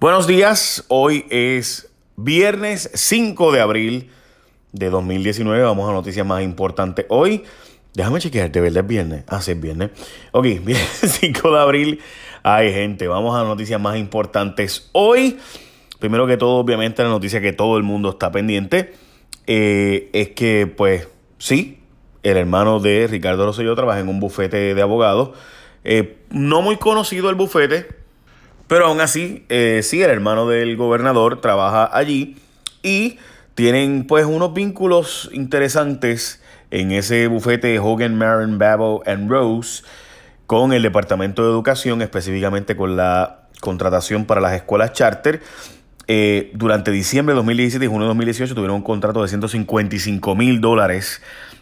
[0.00, 4.10] Buenos días, hoy es viernes 5 de abril
[4.70, 5.60] de 2019.
[5.64, 7.04] Vamos a noticias más importantes.
[7.08, 7.42] Hoy,
[7.94, 9.24] déjame chequear, de verdad es viernes.
[9.26, 9.90] Ah, sí, es viernes.
[10.30, 12.00] Ok, viernes 5 de abril.
[12.44, 14.88] Ay, gente, vamos a noticias más importantes.
[14.92, 15.40] Hoy,
[15.98, 18.94] primero que todo, obviamente, la noticia que todo el mundo está pendiente
[19.48, 21.08] eh, es que, pues,
[21.38, 21.80] sí,
[22.22, 25.30] el hermano de Ricardo Rosselló trabaja en un bufete de abogados.
[25.82, 27.97] Eh, no muy conocido el bufete,
[28.68, 32.36] pero aún así, eh, sí, el hermano del gobernador trabaja allí
[32.82, 33.18] y
[33.54, 39.82] tienen pues unos vínculos interesantes en ese bufete Hogan, Marin, Babo and Rose
[40.46, 45.42] con el Departamento de Educación, específicamente con la contratación para las escuelas charter.
[46.10, 50.58] Eh, durante diciembre de 2017 y junio de 2018 tuvieron un contrato de 155 mil
[50.62, 51.20] dólares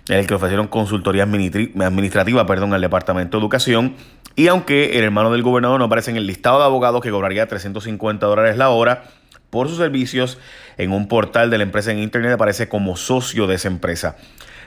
[0.08, 3.96] en el que ofrecieron consultoría administrativa perdón, al Departamento de Educación.
[4.36, 7.48] Y aunque el hermano del gobernador no aparece en el listado de abogados que cobraría
[7.48, 9.04] 350 dólares la hora
[9.50, 10.38] por sus servicios
[10.76, 14.16] en un portal de la empresa en Internet, aparece como socio de esa empresa.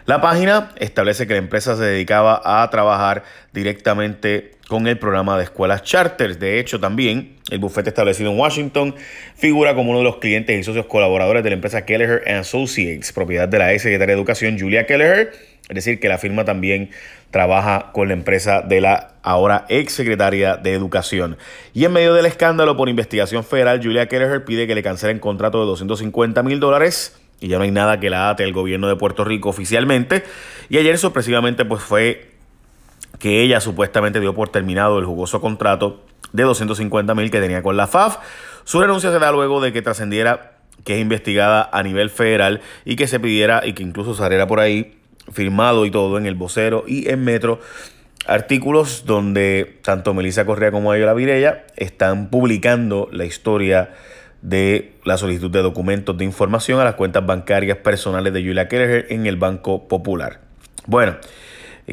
[0.05, 5.45] La página establece que la empresa se dedicaba a trabajar directamente con el programa de
[5.45, 6.39] escuelas charters.
[6.39, 8.95] De hecho, también el bufete establecido en Washington
[9.36, 13.50] figura como uno de los clientes y socios colaboradores de la empresa Kelleher Associates, propiedad
[13.50, 15.34] de la ex secretaria de Educación Julia Kelleher.
[15.67, 16.92] Es decir, que la firma también
[17.31, 21.38] trabaja con la empresa de la ahora ex secretaria de Educación.
[21.73, 25.59] Y en medio del escándalo por investigación federal, Julia Kelleher pide que le cancelen contrato
[25.62, 28.95] de 250 mil dólares y ya no hay nada que la ate al gobierno de
[28.95, 30.23] Puerto Rico oficialmente.
[30.70, 32.28] Y ayer sorpresivamente pues fue
[33.20, 37.78] que ella supuestamente dio por terminado el jugoso contrato de 250 mil que tenía con
[37.78, 38.17] la FAF.
[38.64, 40.53] Su renuncia se da luego de que trascendiera
[40.84, 44.59] que es investigada a nivel federal y que se pidiera y que incluso saliera por
[44.59, 44.95] ahí
[45.31, 47.59] firmado y todo en el vocero y en Metro
[48.25, 53.94] artículos donde tanto Melissa Correa como Ayola Virella están publicando la historia
[54.42, 59.08] de la solicitud de documentos de información a las cuentas bancarias personales de Julia Kelleher
[59.09, 60.42] en el Banco Popular.
[60.86, 61.17] Bueno,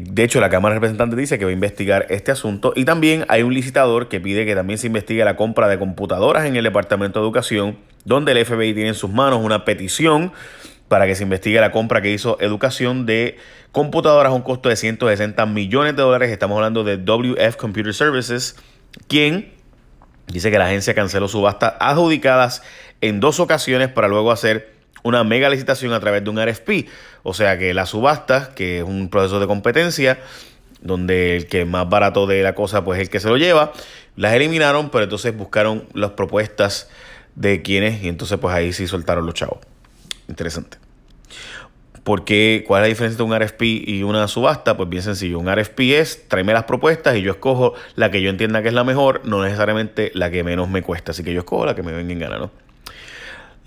[0.03, 3.25] de hecho la Cámara de Representantes dice que va a investigar este asunto y también
[3.27, 6.63] hay un licitador que pide que también se investigue la compra de computadoras en el
[6.63, 10.31] Departamento de Educación, donde el FBI tiene en sus manos una petición
[10.87, 13.37] para que se investigue la compra que hizo Educación de
[13.71, 16.31] computadoras a un costo de 160 millones de dólares.
[16.31, 18.55] Estamos hablando de WF Computer Services,
[19.07, 19.57] quien
[20.27, 22.61] Dice que la agencia canceló subastas adjudicadas
[22.99, 24.76] en dos ocasiones para luego hacer
[25.07, 26.87] una mega licitación a través de un RFP.
[27.23, 30.19] O sea que las subastas, que es un proceso de competencia,
[30.81, 33.73] donde el que más barato de la cosa, pues el que se lo lleva,
[34.15, 36.89] las eliminaron, pero entonces buscaron las propuestas
[37.35, 39.59] de quienes y entonces pues ahí sí soltaron los chavos.
[40.27, 40.77] Interesante.
[42.03, 44.77] Porque, ¿cuál es la diferencia entre un RFP y una subasta?
[44.77, 45.39] Pues bien sencillo.
[45.39, 48.73] Un RFP es tráeme las propuestas y yo escojo la que yo entienda que es
[48.73, 51.11] la mejor, no necesariamente la que menos me cuesta.
[51.11, 52.66] Así que yo escojo la que me venga en gana, ¿no?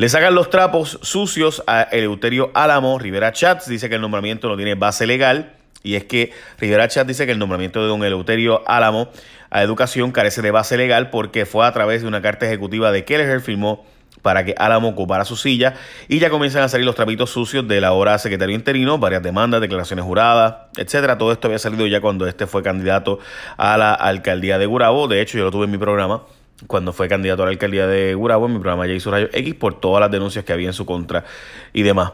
[0.00, 2.98] Le sacan los trapos sucios a Eleuterio Álamo.
[2.98, 5.52] Rivera Chats dice que el nombramiento no tiene base legal.
[5.82, 9.10] Y es que Rivera Chats dice que el nombramiento de don Eleuterio Álamo
[9.50, 13.04] a educación carece de base legal porque fue a través de una carta ejecutiva de
[13.04, 13.84] Kelleher firmó
[14.22, 15.74] para que Álamo ocupara su silla
[16.08, 19.60] y ya comienzan a salir los trapitos sucios de la ahora secretario interino, varias demandas,
[19.60, 21.18] declaraciones juradas, etcétera.
[21.18, 23.18] Todo esto había salido ya cuando este fue candidato
[23.58, 25.08] a la alcaldía de Gurabo.
[25.08, 26.22] De hecho, yo lo tuve en mi programa
[26.66, 29.54] cuando fue candidato a la alcaldía de Gurabo, en mi programa ya hizo Rayo X
[29.54, 31.24] por todas las denuncias que había en su contra
[31.72, 32.12] y demás.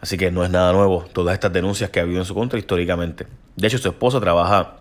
[0.00, 2.58] Así que no es nada nuevo todas estas denuncias que ha habido en su contra
[2.58, 3.26] históricamente.
[3.56, 4.76] De hecho, su esposa trabaja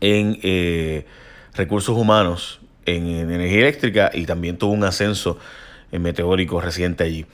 [0.00, 1.06] en eh,
[1.54, 5.38] recursos humanos, en energía eléctrica y también tuvo un ascenso
[5.92, 7.26] meteórico reciente allí.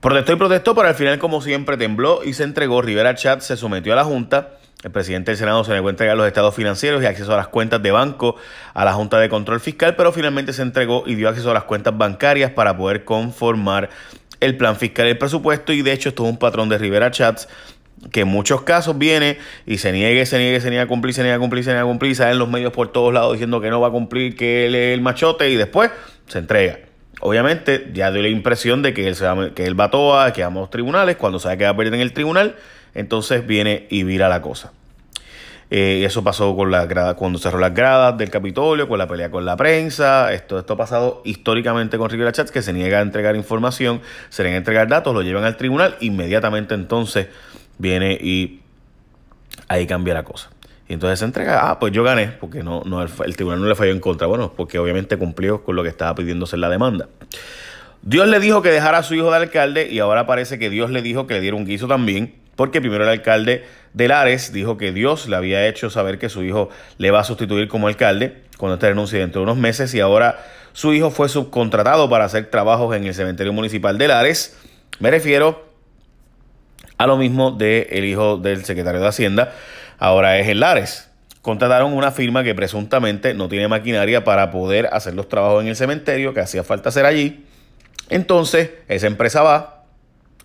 [0.00, 2.82] Protestó y protestó, pero al final, como siempre, tembló y se entregó.
[2.82, 4.58] Rivera Chat se sometió a la Junta.
[4.82, 7.48] El presidente del Senado se negó a entregar los estados financieros y acceso a las
[7.48, 8.36] cuentas de banco
[8.74, 11.64] a la Junta de Control Fiscal, pero finalmente se entregó y dio acceso a las
[11.64, 13.88] cuentas bancarias para poder conformar
[14.40, 15.72] el plan fiscal y el presupuesto.
[15.72, 17.48] Y de hecho, esto es un patrón de Rivera Chats
[18.12, 21.22] que en muchos casos viene y se niegue, se niegue, se niega a cumplir, se
[21.22, 23.60] niega a cumplir, se niega a cumplir, sale en los medios por todos lados diciendo
[23.60, 25.90] que no va a cumplir, que él es el machote y después
[26.26, 26.78] se entrega.
[27.20, 30.32] Obviamente ya dio la impresión de que él, se va, que él va a toa,
[30.32, 32.56] que vamos a los tribunales, cuando sabe que va a perder en el tribunal,
[32.96, 34.72] entonces viene y vira la cosa.
[35.68, 39.30] Eh, eso pasó con la grada, cuando cerró las gradas del Capitolio, con la pelea
[39.30, 40.32] con la prensa.
[40.32, 44.42] Esto, esto ha pasado históricamente con Rivera Chats, que se niega a entregar información, se
[44.44, 47.28] niega a entregar datos, lo llevan al tribunal, inmediatamente entonces
[47.78, 48.60] viene y
[49.68, 50.50] ahí cambia la cosa.
[50.88, 53.74] Y entonces se entrega, ah, pues yo gané, porque no, no el, tribunal no le
[53.74, 54.28] falló en contra.
[54.28, 57.08] Bueno, porque obviamente cumplió con lo que estaba pidiéndose en la demanda.
[58.02, 60.90] Dios le dijo que dejara a su hijo de alcalde y ahora parece que Dios
[60.90, 64.76] le dijo que le diera un guiso también, porque primero el alcalde de Lares dijo
[64.76, 68.42] que Dios le había hecho saber que su hijo le va a sustituir como alcalde
[68.58, 72.50] cuando este renuncie dentro de unos meses y ahora su hijo fue subcontratado para hacer
[72.50, 74.58] trabajos en el cementerio municipal de Lares.
[74.98, 75.66] Me refiero
[76.98, 79.52] a lo mismo del el hijo del secretario de Hacienda,
[79.98, 81.10] ahora es en Lares.
[81.42, 85.76] Contrataron una firma que presuntamente no tiene maquinaria para poder hacer los trabajos en el
[85.76, 87.44] cementerio que hacía falta hacer allí.
[88.08, 89.75] Entonces, esa empresa va,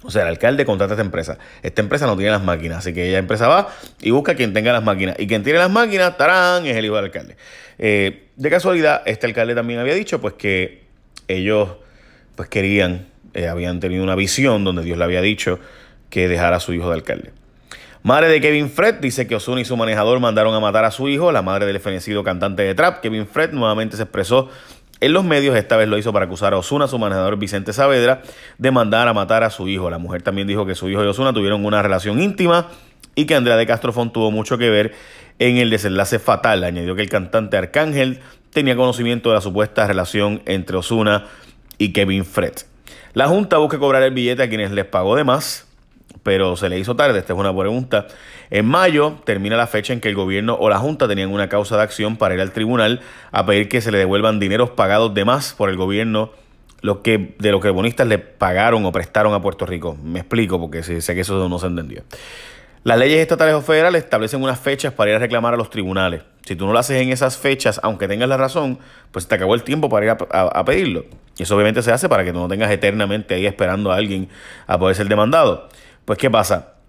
[0.03, 1.37] o sea, el alcalde contrata a esta empresa.
[1.61, 3.69] Esta empresa no tiene las máquinas, así que ella empresa va
[4.01, 5.15] y busca quien tenga las máquinas.
[5.19, 7.37] Y quien tiene las máquinas, tarán, es el hijo del alcalde.
[7.77, 10.83] Eh, de casualidad, este alcalde también había dicho pues que
[11.27, 11.69] ellos
[12.35, 15.59] pues querían, eh, habían tenido una visión donde Dios le había dicho
[16.09, 17.31] que dejara a su hijo de alcalde.
[18.03, 21.07] Madre de Kevin Fred dice que Osuna y su manejador mandaron a matar a su
[21.07, 21.31] hijo.
[21.31, 24.49] La madre del fenecido cantante de trap, Kevin Fred, nuevamente se expresó
[25.01, 28.21] en los medios, esta vez lo hizo para acusar a Osuna, su manejador Vicente Saavedra,
[28.59, 29.89] de mandar a matar a su hijo.
[29.89, 32.67] La mujer también dijo que su hijo y Osuna tuvieron una relación íntima
[33.15, 34.93] y que Andrea de Castrofón tuvo mucho que ver
[35.39, 36.63] en el desenlace fatal.
[36.63, 38.19] Añadió que el cantante Arcángel
[38.51, 41.25] tenía conocimiento de la supuesta relación entre Osuna
[41.79, 42.53] y Kevin Fred.
[43.13, 45.67] La Junta busca cobrar el billete a quienes les pagó de más,
[46.21, 47.17] pero se le hizo tarde.
[47.17, 48.05] Esta es una pregunta.
[48.51, 51.77] En mayo termina la fecha en que el gobierno o la Junta tenían una causa
[51.77, 52.99] de acción para ir al tribunal
[53.31, 56.31] a pedir que se le devuelvan dineros pagados de más por el gobierno
[56.81, 59.97] lo que, de lo que bonistas le pagaron o prestaron a Puerto Rico.
[60.03, 62.03] Me explico porque sé que eso no se entendió.
[62.83, 66.23] Las leyes estatales o federales establecen unas fechas para ir a reclamar a los tribunales.
[66.45, 68.79] Si tú no lo haces en esas fechas, aunque tengas la razón,
[69.11, 71.05] pues te acabó el tiempo para ir a, pedirlo.
[71.37, 74.27] Y eso obviamente se hace para que tú no tengas eternamente ahí esperando a alguien
[74.65, 75.69] a poder ser demandado.
[76.05, 76.80] Pues, ¿qué pasa?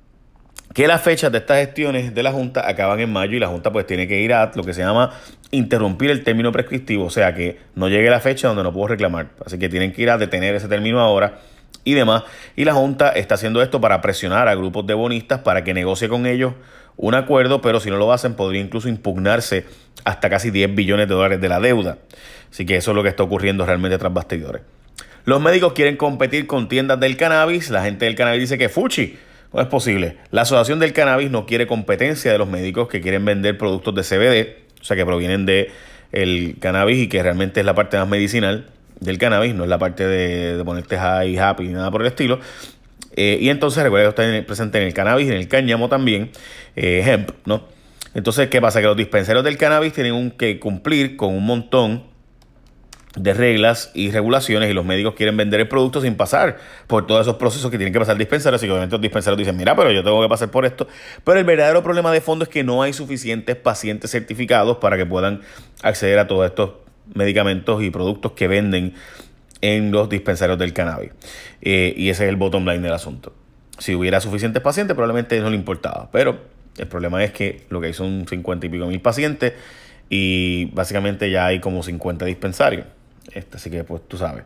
[0.73, 3.73] Que las fechas de estas gestiones de la Junta acaban en mayo y la Junta
[3.73, 5.13] pues tiene que ir a lo que se llama
[5.51, 9.29] interrumpir el término prescriptivo, o sea que no llegue la fecha donde no puedo reclamar.
[9.45, 11.41] Así que tienen que ir a detener ese término ahora
[11.85, 12.25] y demás.
[12.57, 16.09] Y la Junta está haciendo esto para presionar a grupos de bonistas para que negocie
[16.09, 16.55] con ellos
[16.97, 19.67] un acuerdo, pero si no lo hacen podría incluso impugnarse
[20.05, 21.99] hasta casi 10 billones de dólares de la deuda.
[22.51, 24.63] Así que eso es lo que está ocurriendo realmente tras bastidores.
[25.25, 27.71] Los médicos quieren competir con tiendas del cannabis.
[27.71, 29.17] La gente del cannabis dice que fuchi
[29.53, 30.17] no es posible.
[30.31, 34.03] La Asociación del Cannabis no quiere competencia de los médicos que quieren vender productos de
[34.03, 35.71] CBD, o sea, que provienen de
[36.61, 38.67] cannabis y que realmente es la parte más medicinal
[39.01, 42.39] del cannabis, no es la parte de, ponerte high, happy, nada por el estilo.
[43.15, 46.31] Eh, y entonces recuerda que está presente en el cannabis y en el cáñamo también,
[46.77, 47.65] eh, hemp, ¿no?
[48.15, 48.81] Entonces, ¿qué pasa?
[48.81, 52.05] Que los dispensarios del cannabis tienen que cumplir con un montón
[53.17, 57.23] de reglas y regulaciones y los médicos quieren vender el producto sin pasar por todos
[57.23, 59.91] esos procesos que tienen que pasar dispensarios y que obviamente los dispensarios dicen, mira, pero
[59.91, 60.89] yo tengo que pasar por esto.
[61.25, 65.05] Pero el verdadero problema de fondo es que no hay suficientes pacientes certificados para que
[65.05, 65.43] puedan
[65.83, 66.71] acceder a todos estos
[67.15, 68.95] medicamentos y productos que venden
[69.61, 71.13] en los dispensarios del cannabis.
[71.61, 73.35] Eh, y ese es el bottom line del asunto.
[73.79, 76.09] Si hubiera suficientes pacientes, probablemente no le importaba.
[76.13, 76.41] Pero
[76.79, 79.53] el problema es que lo que hay son 50 y pico mil pacientes
[80.09, 82.87] y básicamente ya hay como 50 dispensarios.
[83.33, 84.45] Este, así que, pues tú sabes.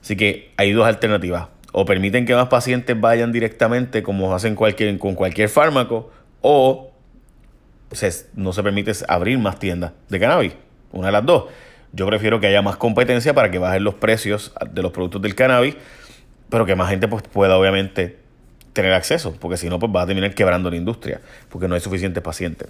[0.00, 1.48] Así que hay dos alternativas.
[1.72, 6.10] O permiten que más pacientes vayan directamente, como hacen cualquier, con cualquier fármaco,
[6.40, 6.92] o
[8.34, 10.54] no se permite abrir más tiendas de cannabis.
[10.92, 11.44] Una de las dos.
[11.92, 15.34] Yo prefiero que haya más competencia para que bajen los precios de los productos del
[15.34, 15.76] cannabis,
[16.48, 18.18] pero que más gente pues, pueda obviamente
[18.72, 21.80] tener acceso, porque si no, pues va a terminar quebrando la industria, porque no hay
[21.80, 22.68] suficientes pacientes.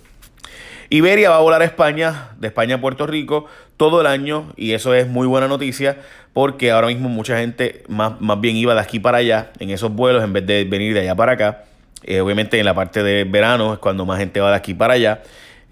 [0.90, 3.46] Iberia va a volar a España, de España a Puerto Rico,
[3.76, 5.98] todo el año y eso es muy buena noticia
[6.32, 9.92] porque ahora mismo mucha gente más, más bien iba de aquí para allá en esos
[9.92, 11.64] vuelos en vez de venir de allá para acá.
[12.02, 14.94] Eh, obviamente en la parte de verano es cuando más gente va de aquí para
[14.94, 15.22] allá.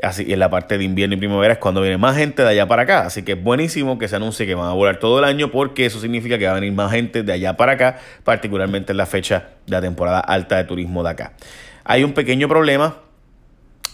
[0.02, 2.48] Así, y en la parte de invierno y primavera es cuando viene más gente de
[2.48, 3.02] allá para acá.
[3.02, 5.86] Así que es buenísimo que se anuncie que van a volar todo el año porque
[5.86, 9.06] eso significa que va a venir más gente de allá para acá, particularmente en la
[9.06, 11.32] fecha de la temporada alta de turismo de acá.
[11.84, 12.96] Hay un pequeño problema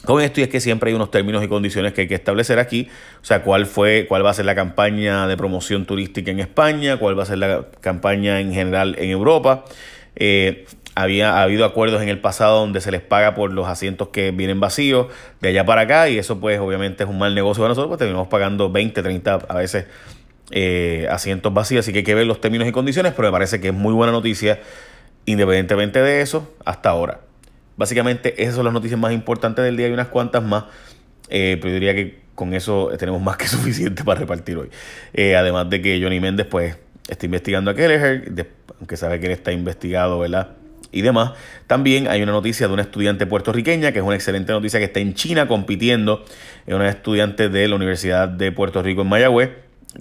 [0.08, 2.58] con esto y es que siempre hay unos términos y condiciones que hay que establecer
[2.58, 2.88] aquí,
[3.20, 6.96] o sea, cuál fue, cuál va a ser la campaña de promoción turística en España,
[6.96, 9.66] cuál va a ser la campaña en general en Europa.
[10.16, 14.08] Eh, había ha habido acuerdos en el pasado donde se les paga por los asientos
[14.08, 15.08] que vienen vacíos
[15.42, 17.98] de allá para acá y eso pues obviamente es un mal negocio para nosotros, pues
[17.98, 19.88] terminamos pagando 20, 30 a veces
[20.52, 23.60] eh, asientos vacíos, así que hay que ver los términos y condiciones, pero me parece
[23.60, 24.58] que es muy buena noticia
[25.26, 27.27] independientemente de eso hasta ahora.
[27.78, 30.64] Básicamente esas son las noticias más importantes del día y unas cuantas más.
[31.30, 34.68] Eh, pero yo diría que con eso tenemos más que suficiente para repartir hoy.
[35.14, 36.76] Eh, además de que Johnny Méndez pues
[37.08, 38.46] está investigando a Kelleher,
[38.78, 40.56] aunque sabe que él está investigado, ¿verdad?
[40.90, 41.32] Y demás.
[41.68, 45.00] También hay una noticia de una estudiante puertorriqueña, que es una excelente noticia, que está
[45.00, 46.24] en China compitiendo.
[46.66, 49.50] Es una estudiante de la Universidad de Puerto Rico en Mayagüez,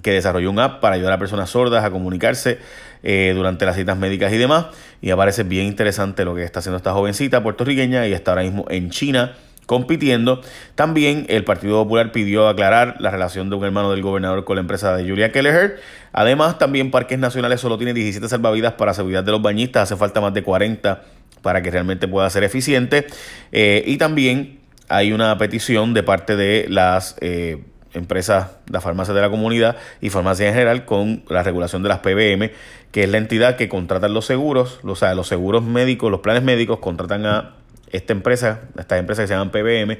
[0.02, 2.58] que desarrolló un app para ayudar a personas sordas a comunicarse
[3.02, 4.66] eh, durante las citas médicas y demás.
[5.00, 8.64] Y aparece bien interesante lo que está haciendo esta jovencita puertorriqueña y está ahora mismo
[8.68, 9.34] en China
[9.68, 10.40] compitiendo.
[10.74, 14.62] También el Partido Popular pidió aclarar la relación de un hermano del gobernador con la
[14.62, 15.78] empresa de Julia Kelleher.
[16.12, 20.22] Además, también Parques Nacionales solo tiene 17 salvavidas para seguridad de los bañistas, hace falta
[20.22, 21.02] más de 40
[21.42, 23.06] para que realmente pueda ser eficiente.
[23.52, 27.62] Eh, y también hay una petición de parte de las eh,
[27.98, 31.98] empresas, las farmacias de la comunidad y farmacias en general con la regulación de las
[31.98, 32.50] PBM,
[32.92, 36.42] que es la entidad que contratan los seguros, o sea, los seguros médicos, los planes
[36.42, 37.54] médicos contratan a
[37.90, 39.98] esta empresa, estas empresas que se llaman PBM,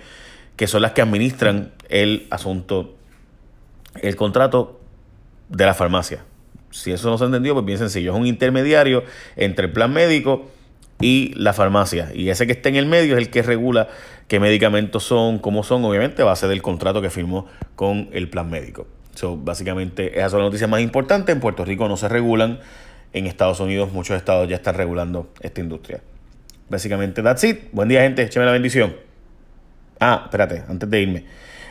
[0.57, 2.95] que son las que administran el asunto,
[4.03, 4.81] el contrato
[5.49, 6.25] de la farmacia.
[6.71, 9.05] Si eso no se ha entendido, pues bien sencillo, es un intermediario
[9.37, 10.51] entre el plan médico
[11.01, 12.11] y la farmacia.
[12.15, 13.89] Y ese que está en el medio es el que regula
[14.27, 18.51] qué medicamentos son, cómo son, obviamente, a base del contrato que firmó con el plan
[18.51, 18.87] médico.
[19.15, 21.35] So, básicamente, esas son las noticias más importantes.
[21.35, 22.61] En Puerto Rico no se regulan.
[23.13, 26.01] En Estados Unidos, muchos estados ya están regulando esta industria.
[26.69, 27.71] Básicamente, that's it.
[27.73, 28.23] Buen día, gente.
[28.23, 28.95] Écheme la bendición.
[29.99, 31.25] Ah, espérate, antes de irme.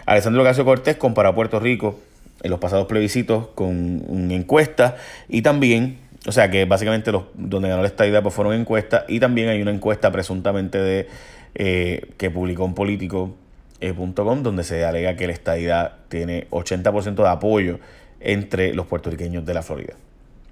[0.05, 1.99] Alessandro Ocasio Cortés compara a Puerto Rico
[2.41, 7.81] en los pasados plebiscitos con encuesta y también o sea que básicamente los, donde ganó
[7.81, 11.07] la estadidad pues fueron encuestas y también hay una encuesta presuntamente de
[11.55, 13.35] eh, que publicó un político
[13.79, 17.79] eh, donde se alega que la estadidad tiene 80% de apoyo
[18.19, 19.93] entre los puertorriqueños de la Florida.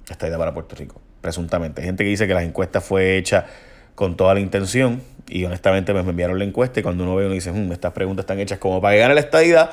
[0.10, 1.82] Estadidad para Puerto Rico, presuntamente.
[1.82, 3.48] Hay gente que dice que la encuesta fue hecha
[3.96, 7.26] con toda la intención y honestamente pues, me enviaron la encuesta y cuando uno ve
[7.26, 9.72] uno dice, hmm, estas preguntas están hechas como para llegar a la estadidad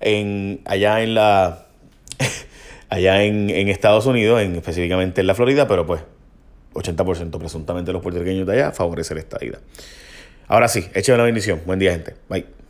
[0.00, 1.66] en, allá en la
[2.94, 6.02] allá en, Estados Unidos, en, específicamente en la Florida, pero pues
[6.74, 9.58] 80% presuntamente los puertorriqueños de allá favorece la estadía.
[10.46, 11.60] Ahora sí, écheme la bendición.
[11.66, 12.14] Buen día, gente.
[12.28, 12.63] Bye.